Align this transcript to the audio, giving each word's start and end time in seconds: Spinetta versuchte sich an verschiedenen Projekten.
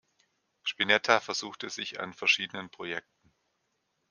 Spinetta 0.63 1.19
versuchte 1.19 1.69
sich 1.69 1.99
an 1.99 2.15
verschiedenen 2.15 2.71
Projekten. 2.71 3.31